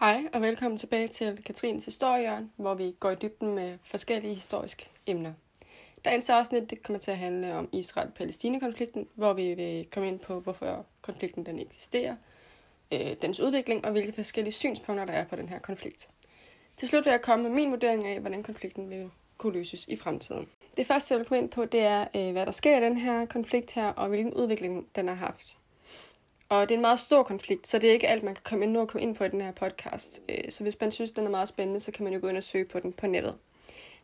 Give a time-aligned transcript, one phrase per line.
[0.00, 4.90] Hej og velkommen tilbage til Katrines Historiehjørn, hvor vi går i dybden med forskellige historiske
[5.06, 5.32] emner.
[6.04, 10.40] Dagens afsnit det kommer til at handle om Israel-Palæstina-konflikten, hvor vi vil komme ind på,
[10.40, 12.16] hvorfor konflikten den eksisterer,
[12.92, 16.08] øh, dens udvikling og hvilke forskellige synspunkter der er på den her konflikt.
[16.76, 19.96] Til slut vil jeg komme med min vurdering af, hvordan konflikten vil kunne løses i
[19.96, 20.48] fremtiden.
[20.76, 22.98] Det første, jeg vil komme ind på, det er, øh, hvad der sker i den
[22.98, 25.59] her konflikt her, og hvilken udvikling den har haft.
[26.50, 28.64] Og det er en meget stor konflikt, så det er ikke alt, man kan komme
[28.64, 30.20] ind, nu og komme ind på i den her podcast.
[30.28, 32.36] Øh, så hvis man synes, den er meget spændende, så kan man jo gå ind
[32.36, 33.36] og søge på den på nettet.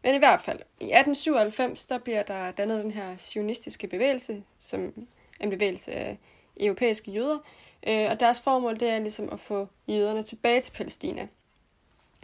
[0.03, 5.07] Men i hvert fald, i 1897, der bliver der dannet den her sionistiske bevægelse, som
[5.41, 6.19] en bevægelse af
[6.61, 7.39] europæiske jøder.
[7.87, 11.29] Øh, og deres formål, det er ligesom at få jøderne tilbage til Palæstina.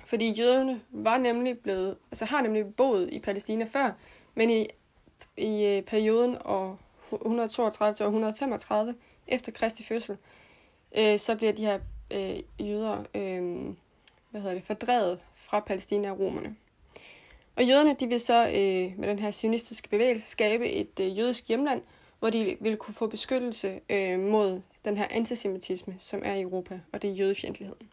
[0.04, 3.92] Fordi jøderne var nemlig blevet, altså har nemlig boet i Palæstina før,
[4.34, 4.66] men i,
[5.36, 6.78] i øh, perioden år
[7.16, 8.94] 132 til 135,
[9.28, 10.16] efter Kristi fødsel,
[10.96, 11.78] øh, så bliver de her
[12.10, 13.74] øh, jøder øh,
[14.30, 16.56] hvad hedder det, fordrevet fra Palæstina af romerne.
[17.56, 21.48] Og jøderne de vil så øh, med den her sionistiske bevægelse skabe et øh, jødisk
[21.48, 21.82] hjemland,
[22.18, 26.80] hvor de vil kunne få beskyttelse øh, mod den her antisemitisme, som er i Europa,
[26.92, 27.88] og det er jødefjendtligheden.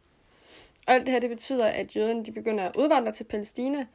[0.88, 3.86] Og alt det her det betyder, at jøderne de begynder at udvandre til Palæstina,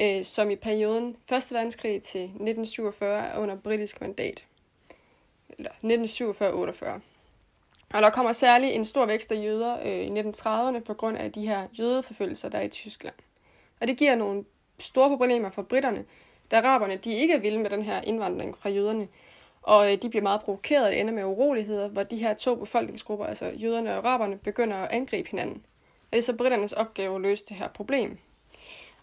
[0.00, 1.52] øh, som i perioden 1.
[1.52, 4.44] verdenskrig til 1947 er under britisk mandat
[5.60, 7.00] 1947-48.
[7.94, 11.32] Og der kommer særlig en stor vækst af jøder øh, i 1930'erne på grund af
[11.32, 13.14] de her jødeforfølgelser, der er i Tyskland.
[13.80, 14.44] Og det giver nogle
[14.78, 16.04] store problemer for britterne,
[16.50, 19.08] da araberne de ikke er vilde med den her indvandring fra jøderne.
[19.62, 22.54] Og øh, de bliver meget provokeret, og det ender med uroligheder, hvor de her to
[22.54, 25.64] befolkningsgrupper, altså jøderne og araberne, begynder at angribe hinanden.
[26.02, 28.18] Og det er så britternes opgave at løse det her problem.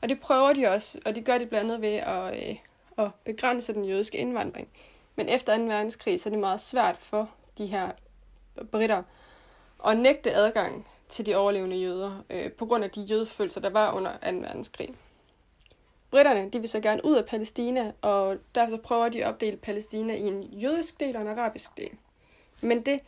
[0.01, 2.55] Og det prøver de også, og det gør de blandt andet ved at, øh,
[2.97, 4.67] at begrænse den jødiske indvandring.
[5.15, 5.63] Men efter 2.
[5.63, 7.91] verdenskrig, så er det meget svært for de her
[8.71, 9.03] britter
[9.87, 13.91] at nægte adgang til de overlevende jøder, øh, på grund af de jødefølelser, der var
[13.91, 14.37] under 2.
[14.37, 14.89] verdenskrig.
[16.11, 20.15] Britterne de vil så gerne ud af Palæstina, og derfor prøver de at opdele Palæstina
[20.15, 21.89] i en jødisk del og en arabisk del.
[22.61, 22.99] Men det,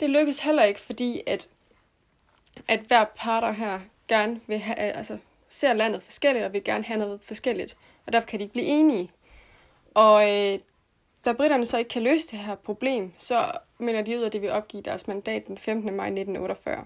[0.00, 1.48] det lykkes heller ikke, fordi at,
[2.68, 5.18] at hver parter her gerne vil have, altså,
[5.48, 7.76] ser landet forskelligt og vil gerne have noget forskelligt,
[8.06, 9.10] og derfor kan de ikke blive enige.
[9.94, 10.58] Og øh,
[11.24, 14.40] da britterne så ikke kan løse det her problem, så mener de ud, at de
[14.40, 15.96] vil opgive deres mandat den 15.
[15.96, 16.84] maj 1948.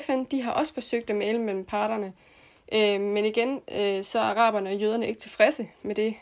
[0.00, 2.12] FN de har også forsøgt at male mellem parterne,
[2.72, 6.14] øh, men igen øh, så er araberne og jøderne ikke tilfredse med det,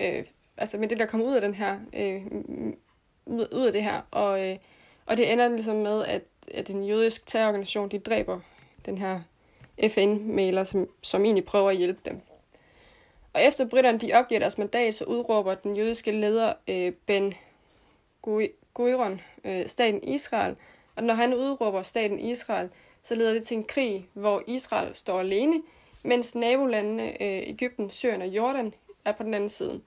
[0.00, 0.24] øh,
[0.56, 2.26] altså med det, der kommer ud af den her, øh,
[3.26, 4.56] ud af det her, og, øh,
[5.06, 6.22] og det ender ligesom med, at,
[6.54, 8.40] at en jødisk terrororganisation, de dræber
[8.86, 9.20] den her
[9.88, 12.20] FN-maler, som, som egentlig prøver at hjælpe dem.
[13.34, 17.34] Og efter britterne de opgiver deres mandat, så udråber den jødiske leder øh, Ben
[18.74, 20.56] Gurion øh, staten Israel.
[20.96, 22.68] Og når han udråber staten Israel,
[23.02, 25.62] så leder det til en krig, hvor Israel står alene,
[26.04, 28.74] mens nabolandene øh, Ægypten, Syrien og Jordan
[29.04, 29.80] er på den anden side.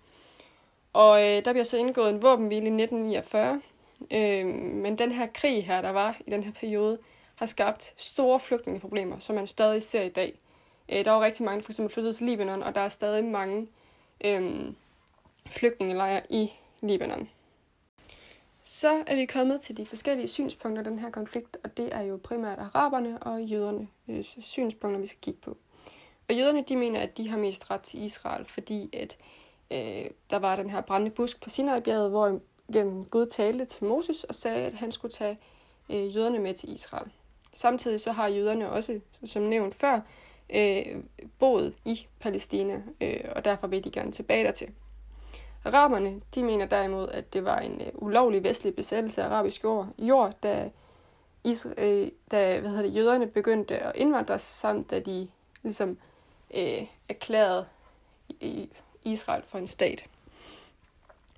[0.94, 3.62] Og øh, der bliver så indgået en våbenhvile i 1949.
[4.12, 6.98] Øh, men den her krig her, der var i den her periode,
[7.36, 10.40] har skabt store flygtningeproblemer, som man stadig ser i dag.
[10.90, 13.68] Øh, der var rigtig mange, for eksempel flyttede til Libanon, og der er stadig mange
[14.26, 14.72] øh,
[15.46, 17.30] flygtningelejre i Libanon.
[18.64, 22.02] Så er vi kommet til de forskellige synspunkter af den her konflikt, og det er
[22.02, 25.58] jo primært araberne og jøderne øh, synspunkter, vi skal kigge på.
[26.30, 29.18] Og jøderne, de mener, at de har mest ret til Israel, fordi at
[29.72, 32.40] øh, der var den her brændende busk på Sinai-bjerget, hvor
[32.74, 35.40] gennem Gud talte til Moses og sagde, at han skulle tage
[35.90, 37.12] øh, jøderne med til Israel.
[37.54, 40.02] Samtidig så har jøderne også, som nævnt før,
[40.50, 41.04] øh,
[41.40, 44.70] boet i Palæstina, øh, og derfor vil de gerne tilbage dertil.
[45.66, 49.88] Araberne de mener derimod, at det var en øh, ulovlig vestlig besættelse af arabisk jord,
[50.00, 50.70] jord da,
[51.48, 55.28] Isra- øh, da hvad hedder det, jøderne begyndte at indvandre, samt da de
[55.64, 55.98] ligesom
[56.54, 57.66] øh, erklærede
[59.04, 60.06] Israel for en stat.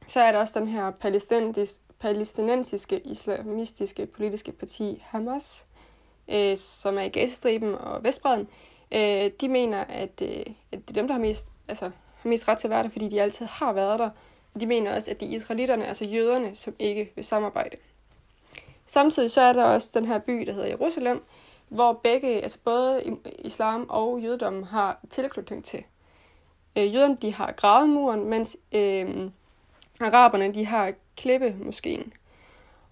[0.08, 5.66] Så er der også den her palæstinensis, palæstinensiske islamistiske politiske parti Hamas,
[6.28, 8.48] øh, som er i Gazastriben og Vestbreden,
[8.92, 12.48] Øh, de mener, at, øh, at det er dem, der har mest, altså, har mest
[12.48, 14.10] ret til at være der, fordi de altid har været der.
[14.54, 17.78] Og de mener også, at det er israelitterne, altså jøderne, som ikke vil samarbejde.
[18.86, 21.24] Samtidig så er der også den her by, der hedder Jerusalem,
[21.68, 25.84] hvor begge, altså både islam og jødedommen har tilknytning til.
[26.76, 29.30] Øh, jøderne de har gravmuren, mens øh,
[30.00, 32.14] araberne de har klippe moskeen.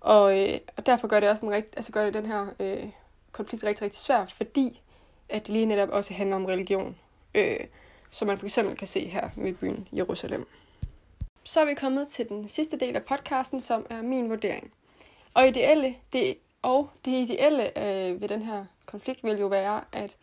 [0.01, 2.89] Og, øh, og derfor gør det også en rigt, altså gør det den her øh,
[3.31, 4.81] konflikt rigtig, rigtig svær, fordi
[5.29, 6.95] at det lige netop også handler om religion,
[7.35, 7.59] øh,
[8.11, 10.47] som man for eksempel kan se her ved byen Jerusalem.
[11.43, 14.71] Så er vi kommet til den sidste del af podcasten, som er min vurdering.
[15.33, 20.15] Og, ideelle, det, og det ideelle øh, ved den her konflikt vil jo være, at,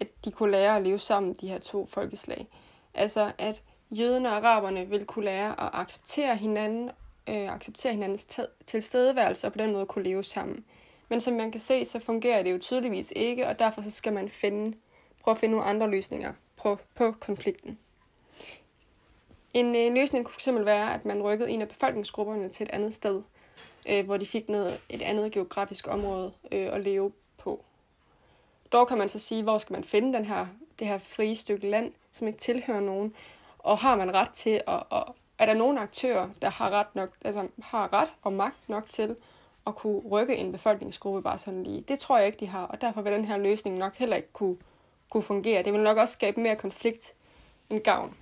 [0.00, 2.46] at de kunne lære at leve sammen, de her to folkeslag.
[2.94, 6.90] Altså, at jøderne og araberne vil kunne lære at acceptere hinanden,
[7.28, 10.64] øh, acceptere hinandens tilstedeværelse og på den måde kunne leve sammen.
[11.10, 14.12] Men som man kan se, så fungerer det jo tydeligvis ikke, og derfor så skal
[14.12, 14.76] man finde,
[15.22, 17.78] prøve at finde nogle andre løsninger på, på konflikten.
[19.54, 22.94] En øh, løsning kunne fx være, at man rykkede en af befolkningsgrupperne til et andet
[22.94, 23.22] sted,
[23.88, 27.64] øh, hvor de fik noget, et andet geografisk område øh, at leve på.
[28.72, 30.46] Dog kan man så sige, hvor skal man finde den her,
[30.78, 33.14] det her frie stykke land, som ikke tilhører nogen,
[33.58, 37.10] og har man ret til at, og er der nogle aktører, der har ret, nok,
[37.24, 39.16] altså har ret og magt nok til
[39.66, 41.80] at kunne rykke en befolkningsgruppe bare sådan lige.
[41.80, 44.32] Det tror jeg ikke, de har, og derfor vil den her løsning nok heller ikke
[44.32, 44.56] kunne,
[45.10, 45.62] kunne fungere.
[45.62, 47.12] Det vil nok også skabe mere konflikt
[47.70, 48.16] end gavn.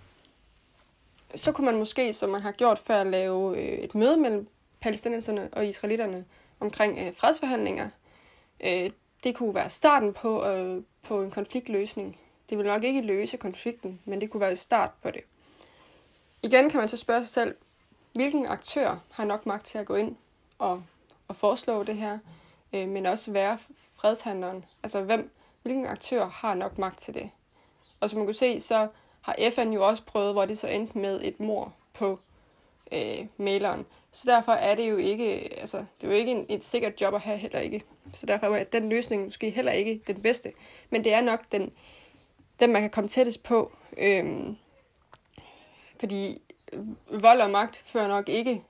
[1.35, 4.49] Så kunne man måske, som man har gjort før, lave øh, et møde mellem
[4.81, 6.25] palæstinenserne og israelitterne
[6.61, 7.89] omkring øh, fredsforhandlinger.
[8.61, 8.91] Øh,
[9.25, 12.19] det kunne være starten på, øh, på en konfliktløsning.
[12.51, 15.23] Det vil nok ikke løse konflikten, men det kunne være et start på det.
[16.43, 17.55] Igen kan man så spørge sig selv,
[18.13, 20.17] hvilken aktør har nok magt til at gå ind
[20.59, 20.83] og,
[21.29, 22.19] og foreslå det her,
[22.73, 23.59] øh, men også være
[23.95, 24.65] fredshandleren.
[24.83, 25.31] Altså, hvem,
[25.63, 27.31] hvilken aktør har nok magt til det?
[28.01, 28.89] Og som man kunne se, så
[29.21, 32.21] har FN jo også prøvet, hvor det så endte med et mor på
[32.93, 33.87] øh, maileren.
[34.13, 37.15] Så derfor er det jo ikke, altså, det er jo ikke en, et sikkert job
[37.15, 37.85] at have heller ikke.
[38.13, 40.53] Så derfor er den løsning måske heller ikke den bedste.
[40.91, 41.73] Men det er nok den,
[42.61, 43.73] den man kan komme tættest på.
[43.99, 44.57] Øhm,
[46.01, 46.43] fordi
[47.21, 48.63] vold og magt fører nok ikke,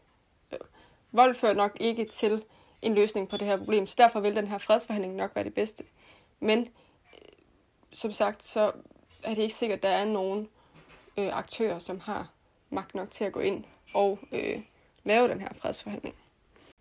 [1.12, 2.44] vold fører nok ikke til
[2.82, 3.86] en løsning på det her problem.
[3.86, 5.84] Så derfor vil den her fredsforhandling nok være det bedste.
[6.40, 7.28] Men øh,
[7.92, 8.72] som sagt, så
[9.22, 10.48] er det ikke sikkert, at der er nogen
[11.16, 12.30] øh, aktører, som har
[12.70, 13.64] magt nok til at gå ind
[13.94, 14.60] og øh,
[15.04, 16.14] lave den her fredsforhandling.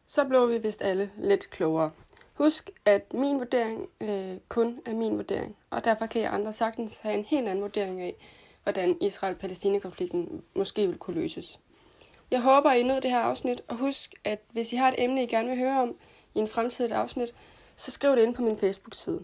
[0.05, 1.91] Så blev vi vist alle lidt klogere.
[2.33, 6.97] Husk, at min vurdering øh, kun er min vurdering, og derfor kan jeg andre sagtens
[6.97, 8.15] have en helt anden vurdering af,
[8.63, 11.59] hvordan Israel-Palæstina-konflikten måske vil kunne løses.
[12.31, 15.23] Jeg håber, I nød det her afsnit, og husk, at hvis I har et emne,
[15.23, 15.95] I gerne vil høre om
[16.35, 17.33] i en fremtidigt afsnit,
[17.75, 19.23] så skriv det ind på min Facebook-side.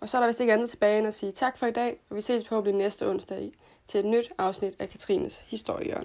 [0.00, 1.96] Og så er der vist ikke andet tilbage end at sige tak for i dag,
[2.10, 3.52] og vi ses forhåbentlig næste onsdag
[3.86, 5.96] til et nyt afsnit af Katrines Historie.